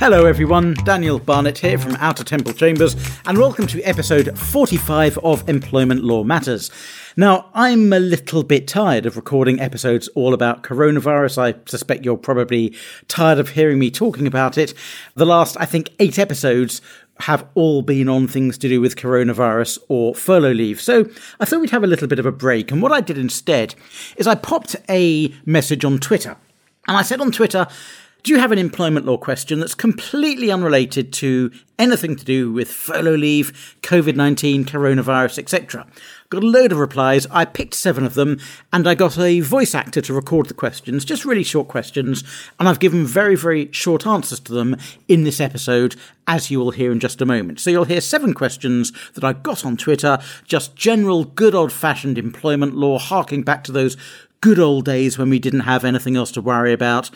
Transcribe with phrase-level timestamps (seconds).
[0.00, 0.74] Hello, everyone.
[0.84, 2.94] Daniel Barnett here from Outer Temple Chambers,
[3.26, 6.70] and welcome to episode 45 of Employment Law Matters.
[7.16, 11.38] Now, I'm a little bit tired of recording episodes all about coronavirus.
[11.38, 12.76] I suspect you're probably
[13.08, 14.72] tired of hearing me talking about it.
[15.16, 16.80] The last, I think, eight episodes
[17.22, 20.80] have all been on things to do with coronavirus or furlough leave.
[20.80, 21.06] So
[21.40, 22.70] I thought we'd have a little bit of a break.
[22.70, 23.74] And what I did instead
[24.16, 26.36] is I popped a message on Twitter.
[26.86, 27.66] And I said on Twitter,
[28.24, 32.70] do you have an employment law question that's completely unrelated to anything to do with
[32.70, 35.86] furlough leave, COVID 19, coronavirus, etc.?
[36.28, 37.26] Got a load of replies.
[37.30, 38.40] I picked seven of them
[38.72, 42.24] and I got a voice actor to record the questions, just really short questions.
[42.58, 44.76] And I've given very, very short answers to them
[45.06, 45.94] in this episode,
[46.26, 47.60] as you will hear in just a moment.
[47.60, 52.18] So you'll hear seven questions that I got on Twitter, just general good old fashioned
[52.18, 53.96] employment law, harking back to those
[54.40, 57.10] good old days when we didn't have anything else to worry about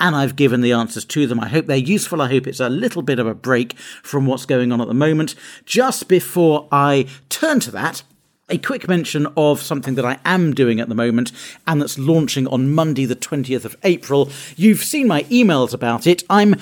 [0.00, 1.40] and I've given the answers to them.
[1.40, 2.20] I hope they're useful.
[2.20, 4.94] I hope it's a little bit of a break from what's going on at the
[4.94, 5.34] moment.
[5.64, 8.02] Just before I turn to that,
[8.48, 11.32] a quick mention of something that I am doing at the moment
[11.66, 14.30] and that's launching on Monday, the 20th of April.
[14.56, 16.24] You've seen my emails about it.
[16.28, 16.56] I'm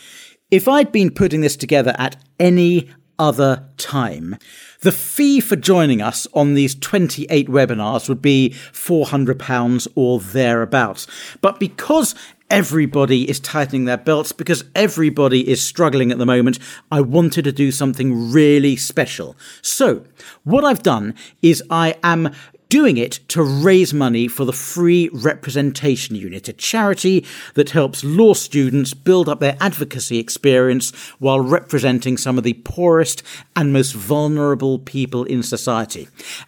[0.50, 2.90] If I'd been putting this together at any
[3.20, 4.38] other time.
[4.82, 11.08] The fee for joining us on these 28 webinars would be £400 or thereabouts.
[11.42, 12.14] But because
[12.50, 16.60] everybody is tightening their belts because everybody is struggling at the moment.
[16.92, 19.36] I wanted to do something really special.
[19.62, 20.06] So,
[20.44, 22.34] what I've done is I am
[22.70, 28.34] doing it to raise money for the Free Representation Unit, a charity that helps law
[28.34, 33.24] students build up their advocacy experience while representing some of the poorest
[33.56, 36.08] and most vulnerable people in society.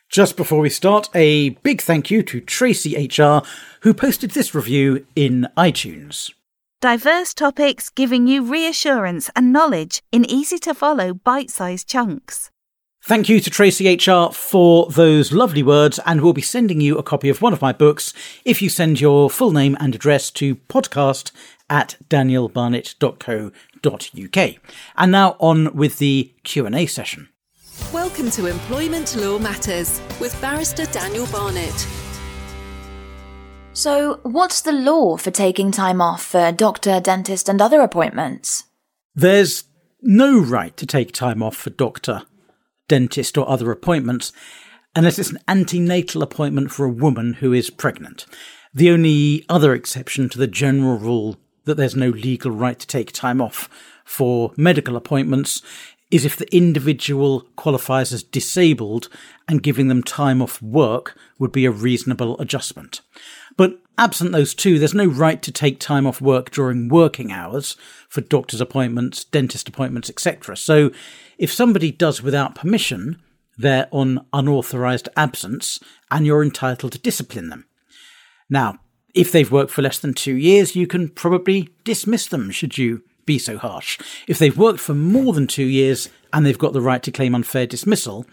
[0.09, 3.41] Just before we start, a big thank you to Tracy HR,
[3.81, 6.33] who posted this review in iTunes.
[6.81, 12.49] Diverse topics giving you reassurance and knowledge in easy to follow bite sized chunks.
[13.03, 17.03] Thank you to Tracy HR for those lovely words, and we'll be sending you a
[17.03, 18.11] copy of one of my books
[18.43, 21.31] if you send your full name and address to podcast
[21.69, 24.55] at danielbarnett.co.uk.
[24.97, 27.29] And now on with the Q&A session.
[27.93, 31.87] Welcome to Employment Law Matters with Barrister Daniel Barnett.
[33.73, 38.65] So, what's the law for taking time off for doctor, dentist, and other appointments?
[39.15, 39.63] There's
[40.03, 42.23] no right to take time off for doctor,
[42.87, 44.31] dentist, or other appointments
[44.95, 48.27] unless it's an antenatal appointment for a woman who is pregnant.
[48.71, 53.11] The only other exception to the general rule that there's no legal right to take
[53.11, 53.67] time off
[54.05, 55.61] for medical appointments
[56.11, 59.09] is if the individual qualifies as disabled
[59.47, 63.01] and giving them time off work would be a reasonable adjustment.
[63.57, 67.75] But absent those two, there's no right to take time off work during working hours
[68.07, 70.57] for doctor's appointments, dentist appointments, etc.
[70.57, 70.91] So
[71.37, 73.21] if somebody does without permission,
[73.57, 75.79] they're on unauthorised absence
[76.09, 77.65] and you're entitled to discipline them.
[78.49, 78.79] Now,
[79.13, 83.03] if they've worked for less than two years, you can probably dismiss them should you
[83.29, 83.99] be so harsh.
[84.27, 87.35] If they've worked for more than two years and they've got the right to claim
[87.35, 88.25] unfair dismissal,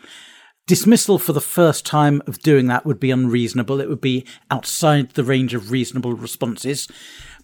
[0.67, 3.79] dismissal for the first time of doing that would be unreasonable.
[3.79, 6.89] It would be outside the range of reasonable responses.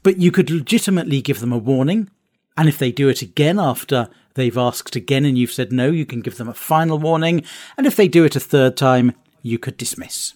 [0.03, 2.09] But you could legitimately give them a warning.
[2.57, 6.07] And if they do it again after they've asked again and you've said no, you
[6.07, 7.45] can give them a final warning.
[7.77, 9.13] And if they do it a third time,
[9.43, 10.33] you could dismiss.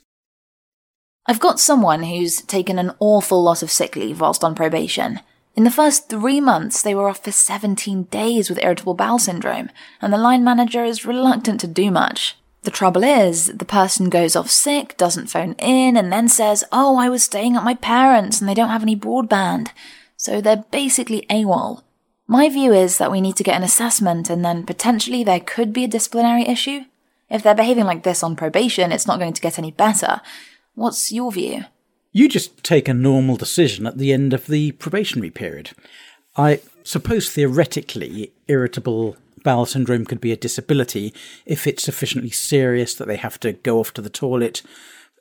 [1.25, 5.21] I've got someone who's taken an awful lot of sick leave whilst on probation.
[5.57, 9.71] In the first three months, they were off for 17 days with irritable bowel syndrome,
[10.03, 12.37] and the line manager is reluctant to do much.
[12.65, 16.97] The trouble is, the person goes off sick, doesn't phone in, and then says, Oh,
[16.99, 19.69] I was staying at my parents' and they don't have any broadband.
[20.19, 21.83] So they're basically AWOL.
[22.27, 25.73] My view is that we need to get an assessment and then potentially there could
[25.73, 26.81] be a disciplinary issue.
[27.31, 30.21] If they're behaving like this on probation, it's not going to get any better.
[30.75, 31.65] What's your view?
[32.17, 35.73] You just take a normal decision at the end of the probationary period.
[36.35, 41.13] I suppose theoretically, irritable bowel syndrome could be a disability
[41.45, 44.63] if it's sufficiently serious that they have to go off to the toilet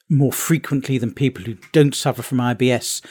[0.07, 3.01] more frequently than people who don't suffer from IBS,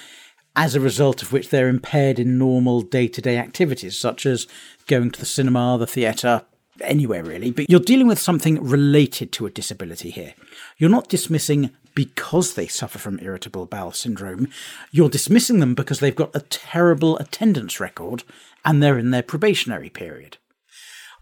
[0.57, 4.47] as a result of which they're impaired in normal day to day activities, such as
[4.87, 6.41] going to the cinema, the theatre,
[6.81, 7.51] anywhere really.
[7.51, 10.33] But you're dealing with something related to a disability here.
[10.79, 14.49] You're not dismissing because they suffer from irritable bowel syndrome.
[14.91, 18.25] You're dismissing them because they've got a terrible attendance record
[18.64, 20.38] and they're in their probationary period.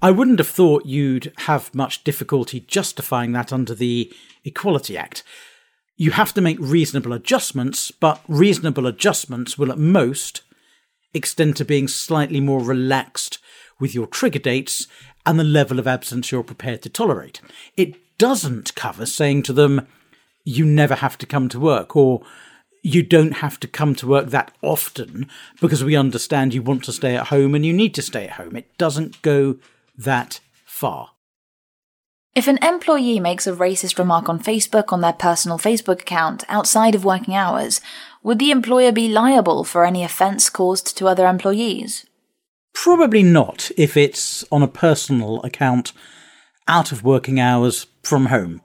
[0.01, 4.13] I wouldn't have thought you'd have much difficulty justifying that under the
[4.45, 5.23] Equality Act.
[5.97, 10.43] You have to make reasonable adjustments, but reasonable adjustments will at most
[11.15, 13.39] extend to being slightly more relaxed
[13.79, 14.89] with your trigger dates
[15.25, 17.41] and the level of absence you're prepared to tolerate.
[17.77, 19.87] It doesn't cover saying to them,
[20.45, 22.23] you never have to come to work or
[22.83, 25.29] you don't have to come to work that often
[25.61, 28.33] because we understand you want to stay at home and you need to stay at
[28.33, 28.57] home.
[28.57, 29.57] It doesn't go
[29.97, 31.11] that far.
[32.35, 36.95] If an employee makes a racist remark on Facebook on their personal Facebook account outside
[36.95, 37.81] of working hours,
[38.23, 42.07] would the employer be liable for any offence caused to other employees?
[42.75, 45.93] Probably not if it's on a personal account
[46.67, 48.63] out of working hours from home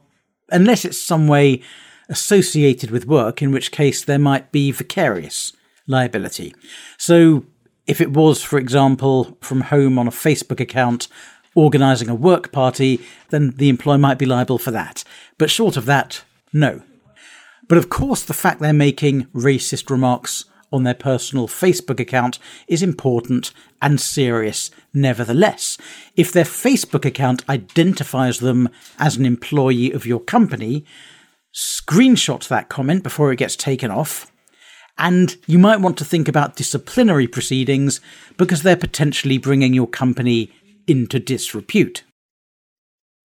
[0.50, 1.62] unless it's some way
[2.10, 5.54] associated with work, in which case there might be vicarious
[5.88, 6.56] liability.
[6.98, 7.46] So,
[7.86, 11.08] if it was, for example, from home on a Facebook account,
[11.56, 15.04] organising a work party, then the employer might be liable for that.
[15.38, 16.24] But short of that,
[16.54, 16.82] no.
[17.68, 22.84] But of course, the fact they're making racist remarks on their personal Facebook account is
[22.84, 25.78] important and serious nevertheless.
[26.16, 28.70] If their Facebook account identifies them
[29.00, 30.86] as an employee of your company,
[31.54, 34.32] screenshot that comment before it gets taken off.
[34.98, 38.02] And you might want to think about disciplinary proceedings
[38.36, 40.52] because they're potentially bringing your company
[40.88, 42.04] into disrepute.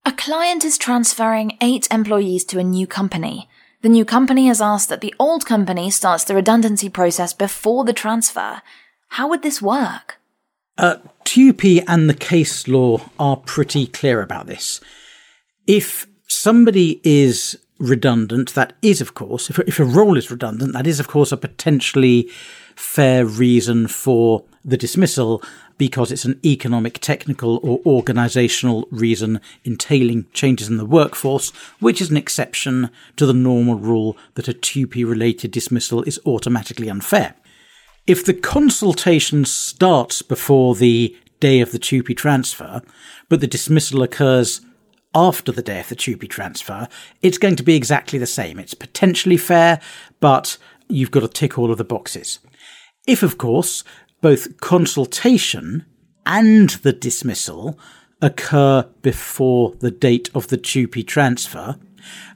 [0.04, 3.48] A client is transferring eight employees to a new company.
[3.82, 7.92] The new company has asked that the old company starts the redundancy process before the
[7.92, 8.62] transfer.
[9.08, 10.18] How would this work?
[10.78, 14.80] Uh, TUPE and the case law are pretty clear about this.
[15.66, 20.86] If somebody is redundant, that is, of course, if, if a role is redundant, that
[20.86, 22.30] is, of course, a potentially
[22.76, 25.42] fair reason for the dismissal
[25.78, 31.50] because it's an economic, technical, or organisational reason entailing changes in the workforce,
[31.80, 36.88] which is an exception to the normal rule that a TUPE related dismissal is automatically
[36.88, 37.34] unfair.
[38.06, 42.82] If the consultation starts before the day of the TUPE transfer,
[43.28, 44.60] but the dismissal occurs
[45.14, 46.88] after the day of the TUPE transfer,
[47.20, 48.58] it's going to be exactly the same.
[48.58, 49.80] It's potentially fair,
[50.20, 50.56] but
[50.92, 52.38] you've got to tick all of the boxes.
[53.06, 53.82] If, of course,
[54.20, 55.84] both consultation
[56.24, 57.78] and the dismissal
[58.20, 61.76] occur before the date of the TUPE transfer,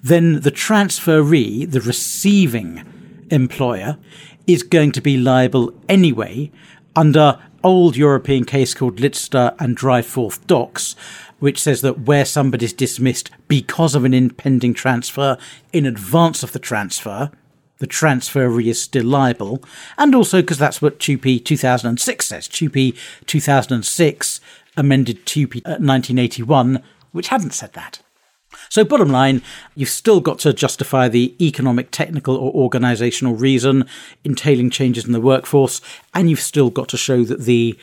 [0.03, 2.85] then the transferee, the receiving
[3.31, 3.99] employer,
[4.47, 6.51] is going to be liable anyway
[6.95, 10.95] under old European case called Litster and Dryforth Docks,
[11.39, 15.37] which says that where somebody's dismissed because of an impending transfer
[15.73, 17.31] in advance of the transfer,
[17.79, 19.63] the transferee is still liable,
[19.99, 22.49] and also because that's what TUPE 2006 says.
[22.49, 24.41] TUPE 2006
[24.77, 28.01] amended TUPE uh, 1981, which hadn't said that.
[28.69, 29.43] So, bottom line,
[29.75, 33.85] you've still got to justify the economic, technical, or organisational reason
[34.25, 35.81] entailing changes in the workforce,
[36.15, 37.79] and you've still got to show that the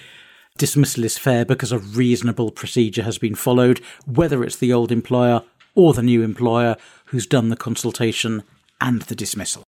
[0.57, 5.43] dismissal is fair because a reasonable procedure has been followed, whether it's the old employer
[5.75, 8.43] or the new employer who's done the consultation
[8.79, 9.62] and the dismissal.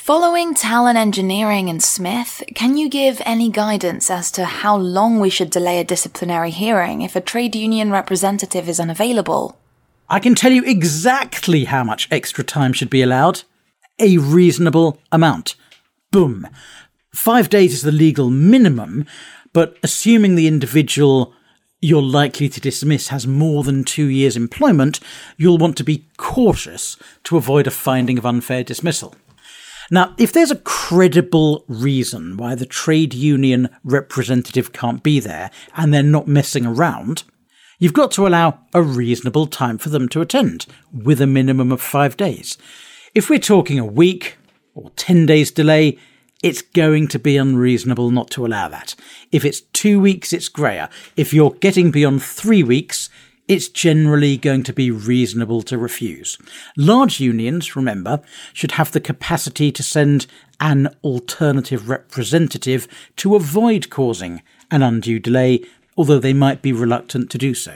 [0.00, 5.28] Following Talon Engineering and Smith, can you give any guidance as to how long we
[5.28, 9.58] should delay a disciplinary hearing if a trade union representative is unavailable?
[10.08, 13.42] I can tell you exactly how much extra time should be allowed.
[13.98, 15.54] A reasonable amount.
[16.10, 16.48] Boom.
[17.14, 19.04] Five days is the legal minimum,
[19.52, 21.34] but assuming the individual
[21.82, 24.98] you're likely to dismiss has more than two years' employment,
[25.36, 29.14] you'll want to be cautious to avoid a finding of unfair dismissal.
[29.90, 35.92] Now, if there's a credible reason why the trade union representative can't be there and
[35.92, 37.24] they're not messing around,
[37.80, 41.82] you've got to allow a reasonable time for them to attend, with a minimum of
[41.82, 42.56] five days.
[43.16, 44.36] If we're talking a week
[44.74, 45.98] or 10 days delay,
[46.40, 48.94] it's going to be unreasonable not to allow that.
[49.32, 50.88] If it's two weeks, it's greyer.
[51.16, 53.10] If you're getting beyond three weeks,
[53.50, 56.38] it's generally going to be reasonable to refuse.
[56.76, 60.28] Large unions, remember, should have the capacity to send
[60.60, 64.40] an alternative representative to avoid causing
[64.70, 65.64] an undue delay,
[65.96, 67.74] although they might be reluctant to do so.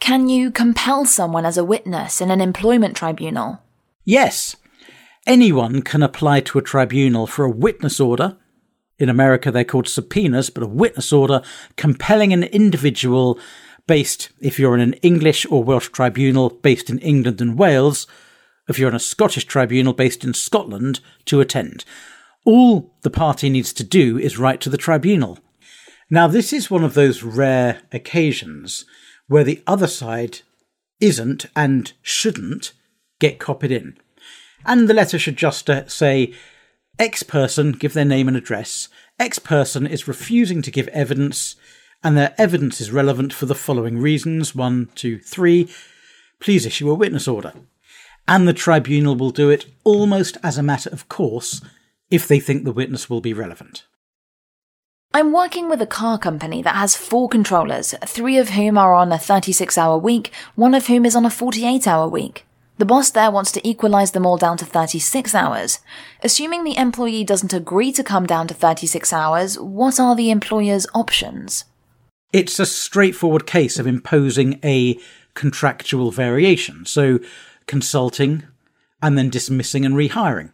[0.00, 3.62] Can you compel someone as a witness in an employment tribunal?
[4.04, 4.56] Yes.
[5.24, 8.36] Anyone can apply to a tribunal for a witness order.
[8.98, 11.42] In America, they're called subpoenas, but a witness order
[11.76, 13.38] compelling an individual
[13.86, 18.06] based, if you're in an English or Welsh tribunal based in England and Wales,
[18.68, 21.84] if you're in a Scottish tribunal based in Scotland, to attend.
[22.44, 25.38] All the party needs to do is write to the tribunal.
[26.10, 28.84] Now, this is one of those rare occasions
[29.28, 30.40] where the other side
[31.00, 32.72] isn't and shouldn't
[33.18, 33.96] get copied in.
[34.64, 36.34] And the letter should just uh, say,
[36.98, 38.88] X person, give their name and address.
[39.18, 41.56] X person is refusing to give evidence
[42.04, 45.68] and their evidence is relevant for the following reasons one, two, three.
[46.40, 47.52] Please issue a witness order.
[48.26, 51.60] And the tribunal will do it almost as a matter of course
[52.10, 53.84] if they think the witness will be relevant.
[55.14, 59.12] I'm working with a car company that has four controllers, three of whom are on
[59.12, 62.46] a 36 hour week, one of whom is on a 48 hour week.
[62.78, 65.80] The boss there wants to equalize them all down to 36 hours.
[66.22, 70.86] Assuming the employee doesn't agree to come down to 36 hours, what are the employer's
[70.94, 71.66] options?
[72.32, 74.98] It's a straightforward case of imposing a
[75.34, 76.86] contractual variation.
[76.86, 77.18] So
[77.66, 78.44] consulting
[79.02, 80.52] and then dismissing and rehiring.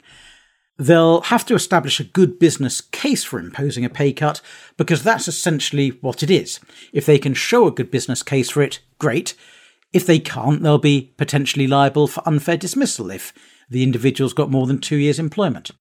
[0.79, 4.41] They'll have to establish a good business case for imposing a pay cut
[4.77, 6.61] because that's essentially what it is.
[6.93, 9.35] If they can show a good business case for it, great.
[9.93, 13.33] If they can't, they'll be potentially liable for unfair dismissal if
[13.69, 15.73] the individual's got more than two years' employment.